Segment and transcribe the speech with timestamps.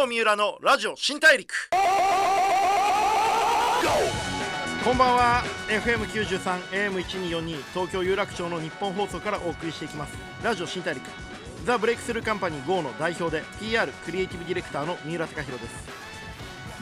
[0.00, 1.52] 郷三浦のラジオ新大陸。
[4.82, 5.42] こんばんは。
[5.68, 10.16] FM93 AM1242 東京有楽町の日本放送からお送りしていきます。
[10.42, 11.04] ラジオ新大陸。
[11.66, 16.09] ザ・ブレイクスルーカンパニー GO の代表で PR クリエイティブディレクターの三浦貴弘です。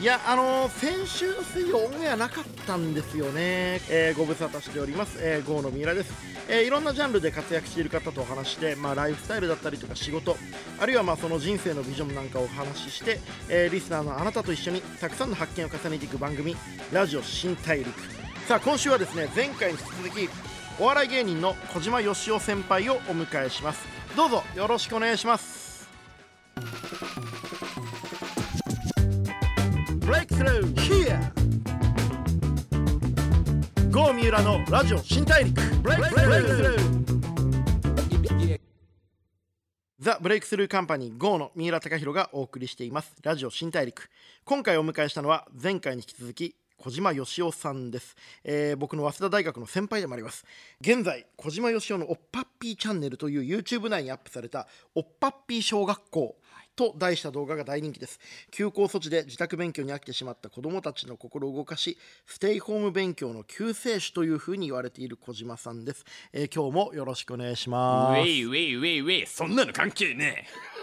[0.01, 6.13] いやあのー、先週水曜オンエアなかったんですよね、えー、ご無沙汰しております、えー、GO の三浦です、
[6.49, 10.37] えー、いろんなジャンルで活躍している方とお話して、まあ、ライフスタイルだったりとか仕事
[10.79, 16.57] あるいはまあその人生のビジョンなんかをお話しして、えー、リスナーのあなたと一緒にたくさんの発見を重ねていく番組
[16.93, 17.91] ラジオ新大陸。
[18.47, 20.31] さあ今週はですね前回に引き続き
[20.79, 23.85] お笑い芸人の小島よしお先輩をお迎えします。
[24.17, 25.68] どうぞよろしくお願いします。
[30.09, 31.21] ブレイクスルー Here.
[33.91, 35.61] ゴー三浦のラジオ新大陸。
[35.83, 36.81] ブレイクスルー
[39.99, 43.15] ザ・ブレイクスルーカンパニー GO の三浦貴大がお送りしています。
[43.23, 44.09] ラジオ新大陸。
[44.47, 50.47] 今回お迎えしたのは前回に引き続き小島よしおさんです、えー、僕の早稲田大学の先輩でもあります。
[50.81, 56.37] 現在小島よしおのおっぱっぴーチャンネルという YouTube 内にアップされたおっぱっぴー小学校。
[56.79, 58.21] と題した動画が大人気です。
[58.53, 68.21] 休校措置で自宅勉強に飽きてしまった子どもたちの心を動かしステイホーム勉強の救世主というふうに言われている小島さんです、えー、今日もよろしくお願いします。
[68.21, 69.27] ウェイウェイウェイウェイ。
[69.27, 70.79] そんなの関係ねえ。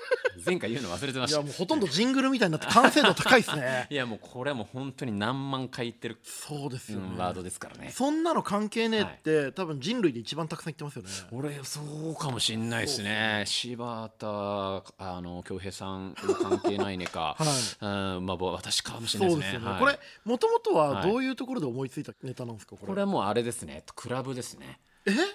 [0.45, 1.38] 前回言うの忘れてました。
[1.38, 3.88] いやもうほとんどジングルみたいになって完成度高いですね。
[3.92, 7.92] いやもうこれはもう本当に何万回言ってるそうですよ、ね、ワードですからね。
[7.92, 11.09] そんなの関係ねえって、はい、多分人類で一番たくさん言ってますよね。
[11.31, 13.44] 俺そうかもしんないですね。
[13.47, 19.66] 柴田あの恭平さん関係ないねか、 はい、うんまあ私かもしれないですね、ね。
[19.66, 23.84] はい、これもともとはどういうところで思いついたネタなんですかこれはもうあれですね。
[23.95, 24.80] クラブですね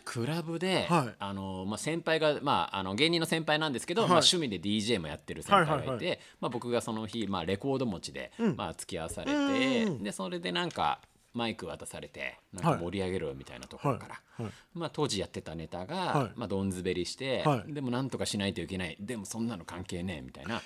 [0.04, 11.00] クラブで、はい、あのまあ、先輩が、まあ、あの芸人の先輩なんですけど、はい、まあ、趣味で DJ もやってる先輩がいて、はいはいはい、まあ、僕がその日、まあ、レコード持ちで、うん、まあ、付き合わされてでそれでなんか
[11.32, 14.42] マイク渡されてなんか盛り上げろみたいなところから、はい。
[14.44, 18.96] はい、まあ、当時やってたネタが、はい、まあ、どん滑りして、でもなんとかしないといけない。
[18.98, 20.60] でもそんなの関係ねえみたいな。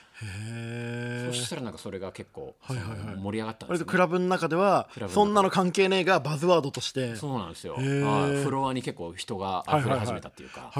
[1.26, 7.16] そしたらなんかそれが結構、はいはいはい、盛り上がったんです、ね、クラブの中ではそんなの関係ねえがバズワードとして。
[7.16, 7.74] そうなんですよ。
[7.76, 10.72] フロアに結構人が溢れ始めたっていうか。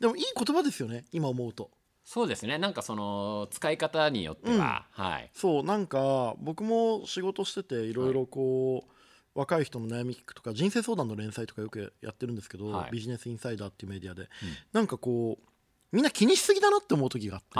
[0.00, 1.70] でもいい言葉ですよね今思うと。
[2.04, 2.58] そうですね。
[2.58, 5.30] なんかその使い方によっては、うん、はい。
[5.34, 8.92] そうなんか僕も仕事してていろいろこう、
[9.34, 14.28] 若い人の悩み聞くとか人生相談の連載とかよくやってるんですけど、はい、ビジネスインサイダーっていうメディアで、うん、
[14.72, 15.44] なんかこう
[15.92, 17.58] みんな気にしすぎだなって思う時があって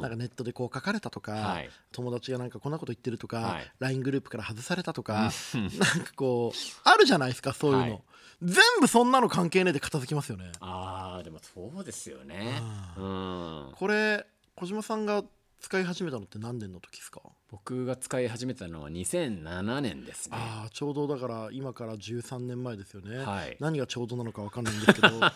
[0.00, 8.02] なんかネットでこう書かれたとか、はい、友達がなんかこんなこと言ってるとか、はい、LINE グループから外されたとか なんかこうあるじゃないですかそういうの、はい、
[8.42, 10.50] 全部そんなの関係ねえで片付きますよね。
[10.60, 12.60] あーでもそうですよね。
[12.96, 13.72] うん。
[13.74, 15.22] これ小島さんが
[15.60, 17.20] 使い始めたのって何年の時ですか？
[17.50, 20.36] 僕が使い始めたのは2007年ですね。
[20.38, 25.08] ああちょうどだから今から13年前ですよね、はい、何がちょうどなのか分かんないんですけど。
[25.24, 25.34] あ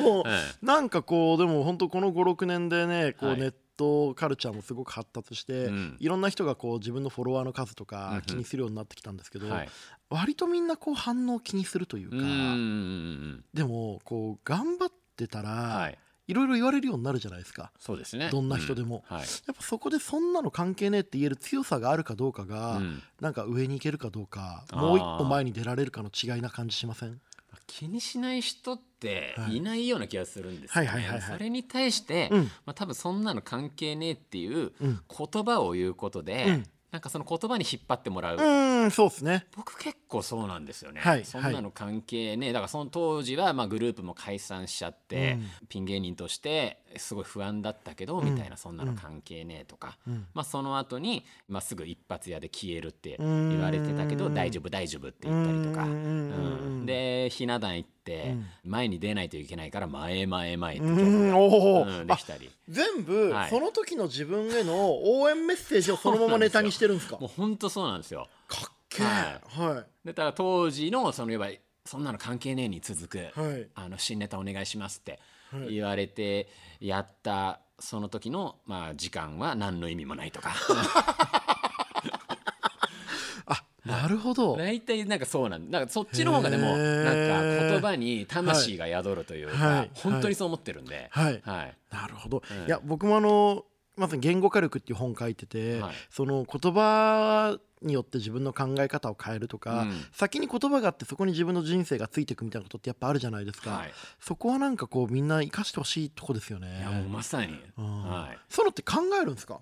[0.00, 5.70] の、はい、なんかこうでも本当この56年でねこうネットカルチャーもすごく発達して、
[6.00, 9.68] いろんな人がこう自分のフォロワーの数とか気にするようになってきたんですけど、はい、
[10.10, 12.16] 割とみんなこう反応を気にするというか
[13.54, 17.72] でもこう頑張ってたら、はいいろいろ言われるようになるじゃないですか。
[17.80, 18.28] そうですね。
[18.30, 19.16] どんな人でも、うん。
[19.16, 27.20] はい、やっぱそこでそんなの関係ねえって言える強さがあるかどうかが、うん、なんか上に行けるかどうかもう一歩前に出られるかの違いな感じしません？
[27.66, 29.60] 気にしない人ってい。
[29.60, 31.22] ないような気がするんですよね。
[31.30, 36.66] それに対して、うん、まあ、多分そんなの関係ねえっていう言葉を言うことで、うん。
[36.90, 38.38] なんかその言葉に引っ張ってもらう。
[38.38, 38.40] う
[38.88, 39.46] んそうですね。
[39.56, 58.34] 僕結構そうなんですよね、はい、そんなの関係ね、はい、だからその当時はまあグループも解散しちゃって、うん、ピン芸人としてすごい不安だったけど、うん、みたいなそんなの関係ねえとか、うん、まあ、その後に、まあ、すぐ一発屋で消えるって言われてたけど大丈夫大丈夫って言ったりとか、うん、でひな壇行って、
[58.64, 62.50] 前に出ないといけないから前前前ってできたり。
[62.68, 67.18] 全部、その時の自分への応援メッセージをそのままネタにしてるんですか？
[67.20, 68.28] もう本当そうなんですよ。
[68.46, 71.52] かっけえ、はい、でだから当時のそのいわば
[71.84, 75.18] そんなの関係ねえに続く、はい、あの新ネタお願いしますって
[75.68, 76.48] 言われて
[76.80, 80.54] やったその時の、まあ、時間は何の意味もないとか。
[83.46, 84.56] あなるほど。
[84.56, 93.64] 大体なんかそうなんなんかそっちの方がでもなんか言葉に魂が宿るというか、はい、本当にそう思ってるんで、はい、はい、なるほど、うん、いや僕もあの
[93.98, 106.78] まず言語化力っていう本書いてて、はい、その言葉によって自分の考え方を変えるとか、うん、先に言葉があってそこに自分の人生がついていくみたいなことってやっぱあるじゃないですか、はい、そこはなんかこうみんな生かしてほしいとこですよね。
[106.78, 109.60] いやもうまさに、うん、はい、そういうのって考えるんですか？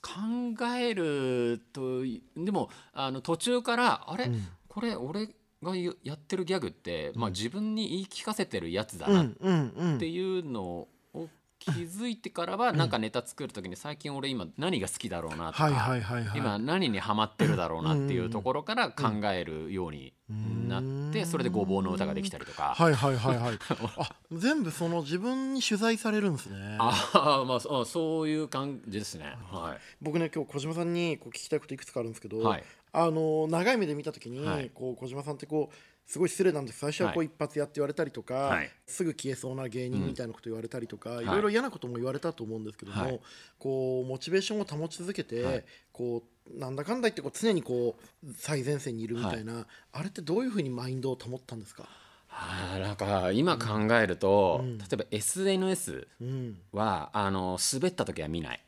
[0.00, 2.02] 考えると
[2.36, 5.28] でもあの途中からあれ、うん、これ俺
[5.62, 10.88] がやってるギャグって、まあ、自分に言い聞かせてるやつだなっていうのを
[11.64, 15.64] 気づいてからはなんかネタ作る時に最近俺今何が好きだろうなとか
[16.36, 20.12] 今何にハマってるだろうなっていうところから考えるように
[20.68, 20.88] なって
[21.24, 22.74] それでごぼうの歌ができたりとか。
[22.76, 23.58] はいはいはいはい。
[23.96, 26.76] あ全部その自分に取材されるんですね。
[26.80, 35.74] ああまあそういう感じですね、はい、僕ね今日小島さんにこう聞きたいこといくつかあるんですけど、はい、あの長い目で見た時に、はい、こう小島さんってこう
[36.06, 36.80] すごい失礼なんです。
[36.80, 43.20] 最初はこう一発やって言われたりとか、はい、すぐ消えそうな芸人みたいなこと言われたりとか、うん、いろいろ嫌なことも言われたと思うんですけども、はい、
[43.58, 46.24] こうモチベーションを保ち続けて、はい、こ
[46.54, 51.88] うなんだかんだ言ってこう常にこう最前線にいるみたいな、あれってどういうふうにマインドを保ったんですか？
[52.28, 56.08] あなんか今考えると、うん、例えば SNS
[56.72, 58.60] は、うん、あの滑った時は見ない。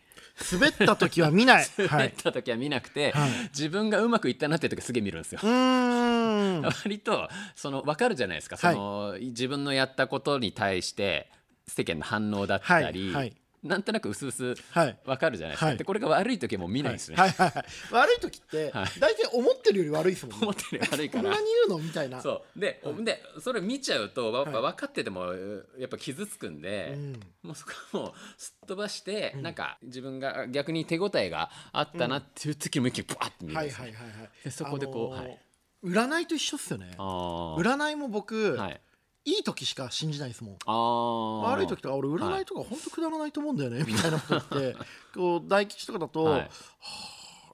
[0.52, 1.67] 滑った時は見ない。
[1.76, 5.40] 滑った時は見なくて、はい、自分がうまくいったなっていう時すげえ見るんですよ。
[5.44, 11.31] 割とその分かるじゃないですか、その自分のやったことに対して
[11.67, 13.14] 世間の反応だったり、はい。
[13.14, 13.37] はい
[13.67, 17.31] なんとなく薄々わかるじゃないですか、はい、でこれが悪い時はもう見ないですね、はい。
[17.31, 17.51] はい。
[17.51, 20.43] はい、悪い時って大体思ってるより悪いですもんね。
[20.43, 21.23] 思ってるより悪いから。
[21.25, 21.85] こんなに言うの？
[21.85, 22.21] みたいな。
[22.21, 22.61] そう。
[22.61, 25.33] で,、でそれ見ちゃうとやっぱ分かってても
[25.79, 26.97] やっぱ傷つくんで、
[27.43, 35.41] もうそこはもうすっ飛ばして、うん、なんか自分が逆に手応えがあったなっていう時も一気にブワッて見るんです、はいはいはいはい、でそこでこう、あのー、はい。
[35.85, 36.97] 占いと一緒っすよね。
[36.99, 38.81] 占いも僕、はい、
[39.26, 41.43] いい時しか信じないですもん。
[41.43, 44.76] 悪い時とか俺占いとか本当くだらないと思うんだよね、 みたいなことって。
[45.14, 46.49] こう大吉とかだと、はい、は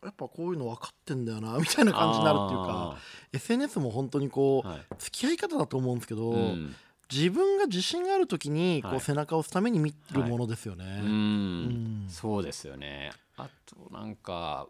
[0.03, 2.97] あ、やっぱこういうの分かってんだよな みたいな感じになるっていうか
[3.33, 6.77] SNS も本当にこう、はい、付き合い方だと思うんですけど、うん、
[7.11, 10.85] 自分が自信がある時にこう背中を押すために見るものですよね。
[10.85, 13.13] はい、うん、そうですよね。
[13.37, 14.69] あとなんか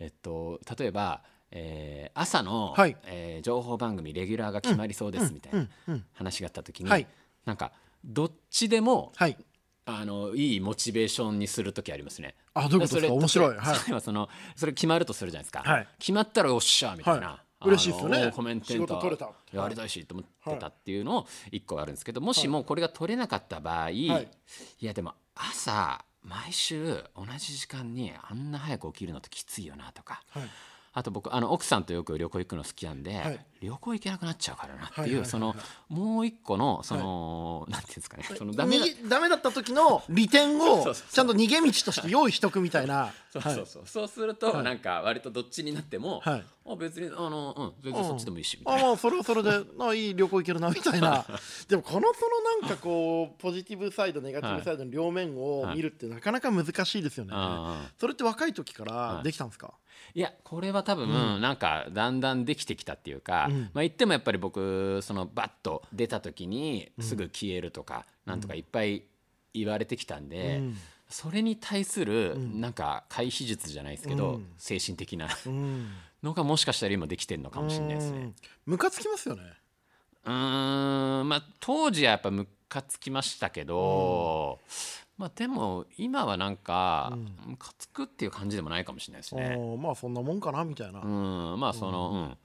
[0.00, 1.22] えっと例えば
[1.54, 5.68] えー、朝の、はい、えー、情報番組レギュラーが決まりそうですみたいな
[6.12, 7.06] 話があった時に、はい、
[7.46, 7.72] なんか
[8.04, 9.38] どっちでも、はい、
[9.86, 12.34] あのいいモチベーションにする時ありますね。
[12.52, 13.14] あどういうことですか？
[13.14, 13.56] 面白い。
[13.56, 15.62] はい、そのそれ決まるとするじゃないですか。
[15.64, 17.40] はい、決まったらおっしゃみたいな。
[17.64, 18.30] 嬉しいですよね。
[18.34, 24.08] コメンテーターやりたいしと思ってたっていうのを一個あるんですけど、もしもこれが取れなかった場合、い。
[24.80, 30.22] やでも朝毎週同じ時間にあんな早く起きるのってきついよなとか。
[30.94, 35.54] あと僕あの奥さんとよく旅行行くの好きなんで、はい、旅行行けなくなっちゃうからなっていう、その
[35.88, 38.24] もう一個のその、はい、なんていうんですかね。
[38.36, 38.78] そのダメ
[39.08, 43.12] ダメだった時の利点をちゃんと逃げ道として用意しとくみたいな。
[43.30, 51.24] そうそうそう、そうするとなんか割とどっちになっても、はい、あ別にあのうん全然そっちでもいいしみたいな、あそれはそれであいい旅行行けるなみたいな。
[51.68, 57.32] でもこのそのなんかこうポジティブサイドネガティブサイドの両面を見るってなかなか難しいですよね、
[57.98, 59.74] それって若い時からできたんですか、
[60.14, 69.02] いやこれは多分、うん、なんかだんだんできてきたっていうか、うん、まあ言ってもやっぱり僕そのバッと出た時にすぐ消えるとか、うん、なんとかいっぱい
[69.52, 70.76] 言われてきたんで、うん、
[71.08, 75.28] それに対するなんか回避術じゃないですけど、精神的な
[76.22, 78.32] のがもしかしたら今できてるのかもしれないですね。
[78.66, 79.42] ムカつきますよね。
[80.26, 84.58] うんまあ当時はやっぱムカつきましたけど、
[85.16, 89.56] まあでも今はなんか、ムカつくっていう感じでもないかもしれないですね。
[89.80, 91.00] まあそんなもんかなみたいな。
[91.00, 91.06] う
[91.56, 92.36] んまあその、うん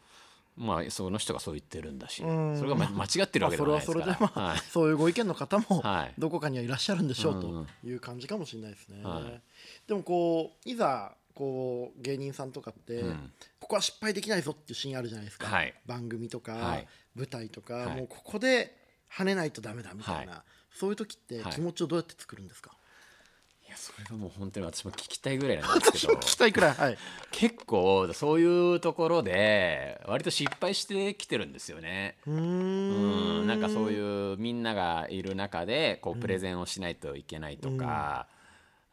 [0.60, 5.84] まあその人がそう言ってるんだし、それが間違ってるわけでもないですから、まあ、それはそれでまあ、はい、そういうご意見の方も
[6.18, 9.02] どこかにはいらっしゃるんでしょうという感じかもしれないですね。
[9.04, 9.42] はい、
[9.88, 16.84] でもこういざこう芸人さんとかって、うん、ここは失敗できないぞっていうシーンあるじゃないですか、はい、番組とか、
[17.16, 18.76] 舞台とか、もうここで
[19.10, 22.76] 跳ねないとダメだみたいな、そういう時って気持ちをどうやって作るんですか、い
[23.70, 26.14] やそれがもう本当に私も聞きたいぐらいなんですけど。
[26.14, 26.98] 聞きたいくらい、はい、
[27.32, 32.18] 結構そういうところで割と失敗してきてるんですよね。
[32.28, 33.48] うん。
[33.48, 38.28] なんかそういうみんながいる中でこうプレゼンをしないといけないとか、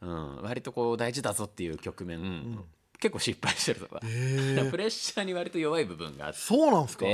[0.01, 2.63] うん、うん、割とこう大事だぞっていう局面、うん、
[2.99, 6.39] 結構失敗してるとか、えー、プレッシャーに割と弱い部分があって。
[6.39, 7.13] そうなんですか、はい、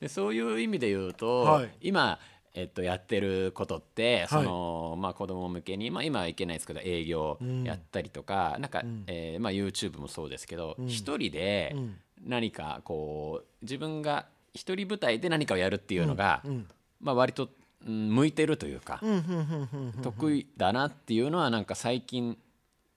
[0.00, 2.18] でそういう意味で言うと、はい、今
[2.58, 11.76] えっと、やってることって、そのまあ、子供向けに、まあ、今はいけないですけど営業やったりとか、うん、なんか、うん、えー、まあ、YouTube もそうですけど、うん、一人で
[12.26, 16.42] 何かこう自分が一人舞台で何かをやるっていうのが、
[17.00, 17.48] まあ、割と、
[17.86, 19.00] うん、向いてるというか、
[20.02, 22.36] 得意だなっていうのはなんか最近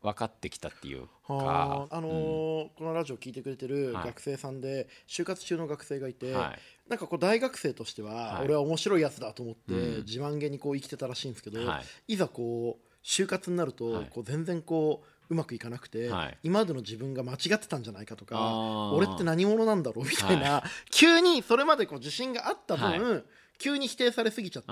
[0.01, 11.59] 分かってきたっていうか、あのーうん、このラジオ聞いてくれてる学生さんで、はい、就活中の学生がいて、はい、なんかこう大学生としては、俺は面白いやつだと思って、自慢げにこう生きてたらしいんですけど、
[12.07, 23.23] い、ざこう就活になると、こう全然こううまくいかなくて、はい、今までの自分が間違ってたんじゃないかとか俺って何者なんだろうみたいな、はい、急にそれまでこう自信があった分、はい、
[23.57, 24.71] 急に否定されすぎちゃって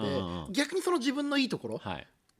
[0.52, 1.82] 逆にその自分のいいところ、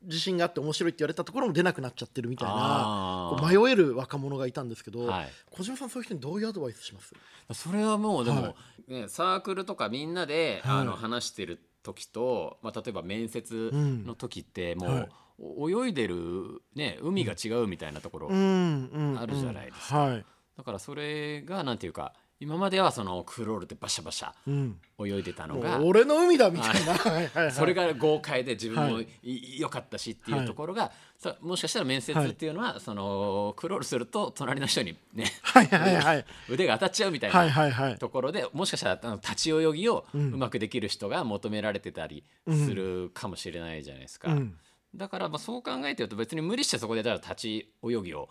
[0.04, 7.14] 自信があって面白いって言われたところも出なくなっちゃってるみたいな迷える若者がいたんですけど、はい、小島さんそういう人にどういうアドバイスします？
[7.54, 8.56] それはもうでも、は
[8.88, 15.08] い、ね、サークルとかみんなで、はい、あの話してる時と、まあ、例えば面接の時っても
[15.40, 18.32] う、泳いでる、ね、海が違うみたいなところあ
[19.26, 20.18] るじゃないですか。
[20.58, 24.32] だからそれがなんていうか今まではそのクロールでバシャバシャ
[24.98, 27.52] 泳いでたのが、うん、俺の海だみたいな。
[27.52, 29.00] それが豪快で自分も
[29.58, 30.92] 良かったしっていうところが、
[31.22, 44.32] はい、もしかしたら面接っていうのは、はい、そのクロールすると隣の人にね、はいはいはい、 腕が当たっちゃうみたいなところで、もしかしたら立ち泳ぎをうまくできる人が求められてたりするかもしれないじゃないですか。
[44.32, 44.58] うん
[44.96, 48.30] だからまあそう考えてると別に無理してそこでだ立ち泳ぎを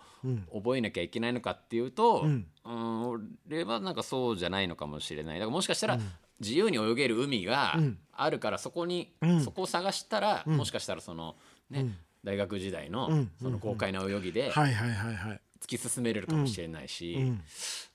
[0.53, 5.39] 覚えなきゃいけないのかっていうと、うん、うん俺はなんかそうじゃないのかもしれない。
[5.39, 5.99] だからもしかしたら
[6.41, 7.77] 自由に泳げる海が
[8.13, 11.37] あるからそこに、うん、そこを探したら、もしかしたらその
[11.71, 11.87] ね、
[12.25, 17.33] 大学時代のその豪快な泳ぎで突き進めれるかもしれないし、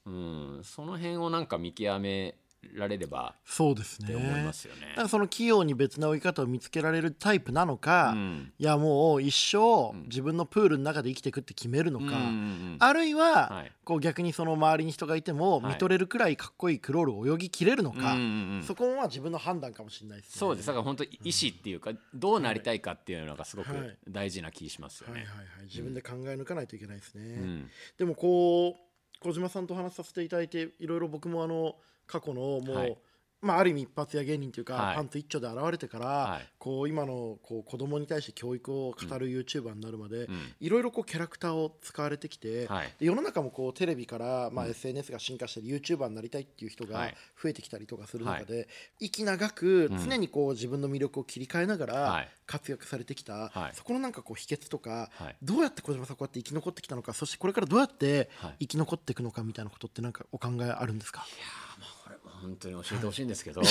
[0.06, 2.36] うんその辺をなんか見極め
[2.74, 4.16] られればそうですね。
[4.16, 5.08] 思いますよね。
[5.08, 20.68] その器用に別な追い方を見つけられるタイプなのか、うん、いやもう一生自分のプールの中で生きていくって決めるのか、うん、あるいは、はい、こう逆にその周りに人がいても見とれるくらいかっこいいクロールを泳ぎきれるのか、はい、そこは自分の判断かもしれないです、ね、そうです。
[20.68, 25.20] だから本当意思っていうか、どうなりたいかっていうのがすごく大事な気しますよね。
[25.20, 25.66] はいはいはい。
[25.66, 27.68] 自分で考え抜かないといけないですね。
[27.98, 28.93] でもこう
[29.24, 31.76] 小島さんと話させていただいていろいろ僕もあの
[32.06, 32.98] 過去のもう、はい。
[33.44, 40.28] まあ、ある意味一発屋芸人というか、はい、パンツ一丁で現れてから、はい、こう今のこう子供に対して教育を語る YouTuber になるまで、
[40.60, 47.10] いろいろこうキャラクターを使われてきて、はい、世の中もこうテレビから、まあ、SNS が進化して YouTuber になりたいっていう人が
[47.42, 48.68] 増えてきたりとかする中で、
[49.00, 55.10] 息長く常にこう自分の魅力を切り替えながら活躍されてきた、そこのなんかこう秘訣とか、
[55.42, 61.26] どうやって小島さんこうやって生き残ってきたのかそしてこれからどうやって生き残っていくのかみたいなことってなんかお考えあるんですか？
[61.28, 62.03] いや
[62.44, 63.62] 本当に教えてほしいんですけど、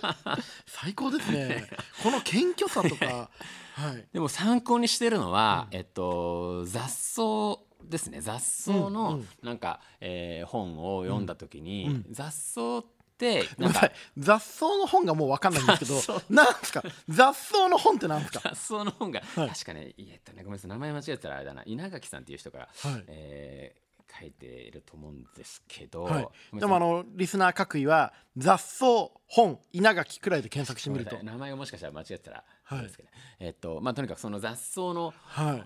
[0.66, 1.68] 最高ですね。
[2.02, 3.30] この謙虚さとか、
[3.74, 7.22] はい、でも参考にしてるのは、うん、えっと雑草
[7.84, 8.20] ですね。
[8.20, 10.08] 雑草のなんか、うん。
[10.08, 12.84] うん、えー、本を読んだ時に、うんうん、雑草っ
[13.18, 16.82] て なんか雑草の本がもう分かんないんですけどなんですか？
[17.08, 18.40] 雑草の本ってなんですか？
[18.44, 20.70] 雑草の本が、はい、確かねえっとねごめんなさい。
[20.70, 21.62] 名前間違えたらあれだな。
[21.66, 22.66] 稲垣さんっていう人が、は
[22.98, 23.85] い、えー
[24.18, 26.20] 書いていると思うんですけど、は
[26.54, 31.22] い、でもあのリスナー各位は雑草本稲垣くらいで検索してみると。
[31.22, 32.90] 名前がもしかしたら間違ってたら、はい、
[33.40, 35.12] えっとまあとにかくその雑草の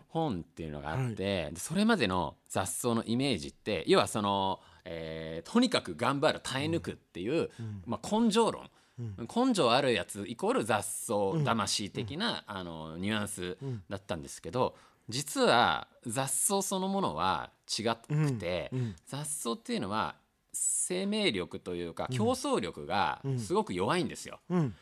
[0.09, 8.69] 本っていうのがあって、はい、それまでの雑草のイメージって要はその、えー、とにかく頑張る耐え抜くっていう、うん、まあ、根性論。
[9.35, 13.57] 根性あるやつイコール雑草魂的な、あのニュアンス
[13.89, 14.77] だったんですけど、
[15.09, 18.73] 実は雑草そのものは違くて、
[19.07, 20.17] 雑草っていうのは
[20.53, 24.41] 生命力というか競争力がすごく弱いんですよ。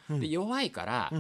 [0.08, 1.12] で弱いから、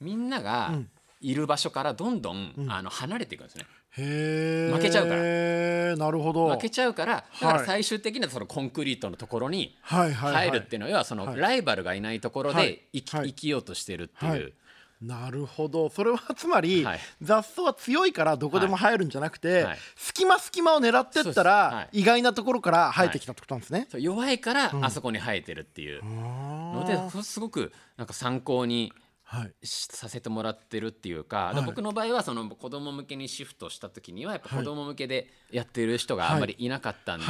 [0.00, 0.72] みんなが
[1.20, 3.66] いる場所からどんどん、あの離れていくんですね。
[3.92, 5.96] 負けちゃうから。
[5.96, 6.48] なるほど。
[6.50, 14.52] 負けちゃうからだから最終的にはそのコンクリートのところに入るっていうのはそのライバルがいないところで生き,、生きようとしてるっていう。
[15.00, 15.88] なるほど。
[15.88, 26.04] それはつまり、はい、雑草は強いからどこでも生えるんじゃなくて、はい、隙間隙間を狙ってったら、はい、意外なところから生えてきたってことなんですね、弱いからあそこに生えてるっていう。
[26.04, 29.02] ので、うん、すごくなんか参考にはい、
[29.62, 36.68] させてもらってるっていうか、はい、僕の場合はその子供向けにシフトした時にはやっぱ子供向けでやってる人があんまりい。
[36.68, 37.26] なかったんで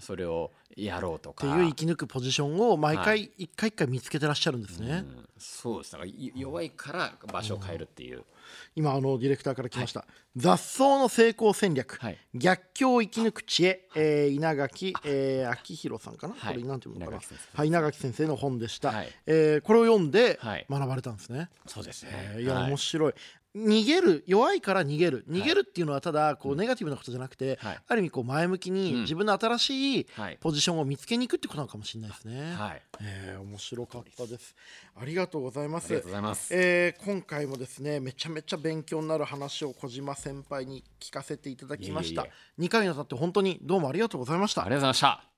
[0.00, 1.46] それをやろうとか。
[1.54, 5.92] っていう生き抜くポジションを毎回一回一回見つけてらっしゃるんですね、はいうん、そうです。
[5.92, 8.24] だから弱いから場所を変えるっていう、
[8.74, 17.20] 今あのディレクターから来ました、はい、雑草の成功戦略、はい、逆境を生き抜く知恵、えー、稲垣、えー、明弘さんかな、はい、これなんていうのかな？
[17.54, 20.38] はい、稲垣先生の本でした、はい、えー、これを読んで
[20.70, 23.14] 学ばれたんですね、そうですね、えー、いや、面白い
[23.56, 30.06] 逃げる弱いから逃げる逃げるっていうのはただこうネガティブなことじゃなくて、はい、ある意味こう前向きに自分の新しい
[30.40, 32.52] ポジションを見つけに行くってことなのかもしれないですね。
[32.54, 34.54] はい、えー、面白かったです。
[34.94, 35.86] ありがとうございます。
[35.86, 36.54] ありがとうございます。
[36.54, 42.26] えー、今回もですねめちゃめちゃ勉強になる話を小島先輩に聞かせていただきました。
[42.58, 44.62] 2回にわたって本当にどうもありがとうございました。
[44.62, 45.37] ありがとうございました。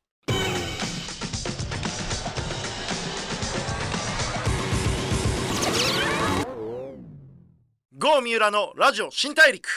[8.02, 9.68] 郷三浦のラジオ新大陸。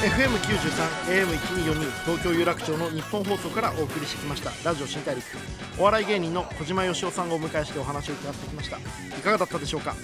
[0.00, 5.24] FM93AM1242 東京有楽町の日本放送からお送りしてきましたラジオ新大陸。
[5.78, 8.78] お笑い芸人の小島よしおさんをお迎えしてお話を伺ってきました。
[8.78, 8.80] い
[9.22, 9.94] かがだったでしょうか？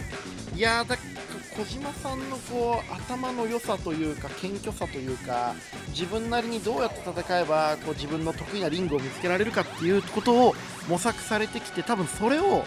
[0.54, 1.15] いやー
[1.56, 5.54] 小島さんのこう頭の良さというか謙虚さというか
[5.88, 10.54] 自分なりにどうやって戦えばこう自分の得意なリングを見つけられるかっていうことを
[10.86, 12.64] 模索されてきて多分それを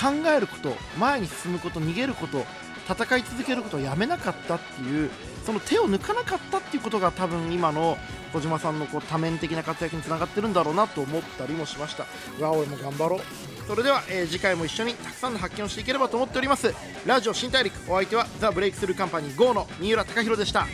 [0.00, 2.44] 考えること前に進むこと逃げること
[2.88, 5.10] 戦い続けることをやめなかったっていう
[5.44, 7.98] その手を抜かなかったっていうことが多分今の
[8.32, 12.04] 小島さんのこう多面的な活躍につながってるんだろうなと思ったりもしました。
[12.38, 13.20] うわ俺も頑張ろう。
[13.66, 16.74] それでは、えー、次回も一緒にたくさんの発見をしていければと思っております。
[17.06, 20.66] ラジオ新大陸お相手はザ・ブレイクスルーカンパニー GO の三浦貴大でした。